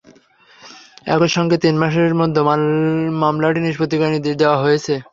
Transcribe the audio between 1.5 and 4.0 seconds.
তিন মাসের মধ্যে মামলাটি নিষ্পত্তি